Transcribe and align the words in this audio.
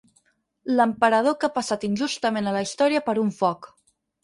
L'emperador 0.79 1.35
que 1.43 1.47
ha 1.49 1.53
passat 1.59 1.85
injustament 1.89 2.51
a 2.53 2.57
la 2.57 2.65
història 2.69 3.05
per 3.11 3.17
un 3.27 3.33
foc. 3.45 3.73